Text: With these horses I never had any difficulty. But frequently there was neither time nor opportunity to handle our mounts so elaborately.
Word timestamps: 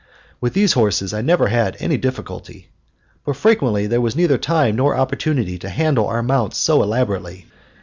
With 0.39 0.55
these 0.55 0.73
horses 0.73 1.13
I 1.13 1.21
never 1.21 1.49
had 1.49 1.77
any 1.79 1.95
difficulty. 1.95 2.69
But 3.23 3.35
frequently 3.35 3.85
there 3.85 4.01
was 4.01 4.15
neither 4.15 4.39
time 4.39 4.75
nor 4.77 4.97
opportunity 4.97 5.59
to 5.59 5.69
handle 5.69 6.07
our 6.07 6.23
mounts 6.23 6.57
so 6.57 6.81
elaborately. 6.81 7.45